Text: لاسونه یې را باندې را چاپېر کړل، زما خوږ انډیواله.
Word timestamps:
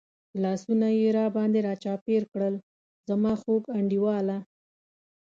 لاسونه 0.43 0.87
یې 0.99 1.07
را 1.17 1.25
باندې 1.35 1.59
را 1.67 1.73
چاپېر 1.83 2.23
کړل، 2.31 2.55
زما 3.09 3.33
خوږ 3.41 3.63
انډیواله. 3.77 4.37